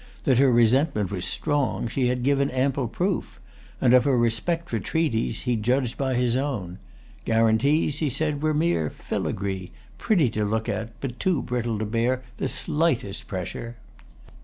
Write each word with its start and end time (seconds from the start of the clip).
That 0.23 0.39
her 0.39 0.51
resentment 0.51 1.11
was 1.11 1.25
strong 1.25 1.87
she 1.87 2.07
had 2.07 2.23
given 2.23 2.49
ample 2.49 2.87
proof; 2.87 3.39
and 3.79 3.93
of 3.93 4.03
her 4.05 4.17
respect 4.17 4.67
for 4.67 4.79
treaties 4.79 5.41
he 5.41 5.55
judged 5.55 5.95
by 5.95 6.15
his 6.15 6.35
own. 6.35 6.79
Guarantees, 7.23 7.99
he 7.99 8.09
said, 8.09 8.41
were 8.41 8.55
mere 8.55 8.89
filigree, 8.89 9.69
pretty 9.99 10.31
to 10.31 10.43
look 10.43 10.67
at, 10.67 10.99
but 11.01 11.19
too 11.19 11.43
brittle 11.43 11.77
to 11.77 11.85
bear 11.85 12.23
the 12.37 12.49
slightest 12.49 13.27
pressure. 13.27 13.75